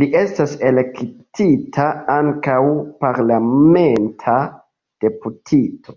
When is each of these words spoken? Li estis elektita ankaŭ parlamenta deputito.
Li 0.00 0.06
estis 0.18 0.52
elektita 0.68 1.88
ankaŭ 2.14 2.56
parlamenta 3.02 4.38
deputito. 5.06 5.96